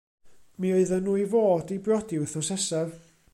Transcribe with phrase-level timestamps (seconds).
[0.63, 2.99] Mi oedden nhw i fod i briodi wythnos nesaf.